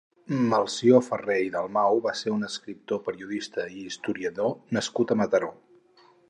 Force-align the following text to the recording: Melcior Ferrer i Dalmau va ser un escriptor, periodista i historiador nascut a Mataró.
Melcior 0.51 1.01
Ferrer 1.07 1.35
i 1.47 1.51
Dalmau 1.55 1.99
va 2.05 2.13
ser 2.21 2.33
un 2.37 2.47
escriptor, 2.47 3.01
periodista 3.11 3.67
i 3.77 3.85
historiador 3.91 4.57
nascut 4.79 5.15
a 5.17 5.21
Mataró. 5.23 5.53